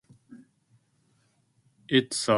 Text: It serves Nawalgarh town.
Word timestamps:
It 1.87 2.11
serves 2.13 2.13
Nawalgarh 2.13 2.25
town. 2.25 2.27